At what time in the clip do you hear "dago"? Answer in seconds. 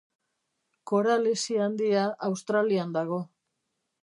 2.97-3.21